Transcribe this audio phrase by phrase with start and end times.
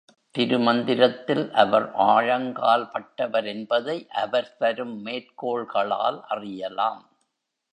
[0.35, 7.01] திருமந்திரத்தில் அவர் ஆழங்கால் பட்டவரென்பதை அவர் தரும் மேற்கோள்களால் அறியலாம்.